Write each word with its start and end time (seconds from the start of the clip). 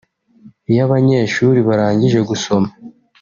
Iyo 0.69 0.81
abanyeshuri 0.87 1.59
barangije 1.67 2.19
gusoma 2.29 2.69